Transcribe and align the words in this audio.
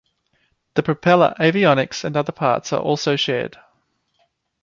The 0.73 0.81
propeller, 0.81 1.35
avionics 1.39 2.03
and 2.03 2.17
other 2.17 2.31
parts 2.31 2.73
are 2.73 2.79
also 2.81 3.15
shared. 3.15 3.59